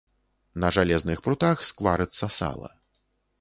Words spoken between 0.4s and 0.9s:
На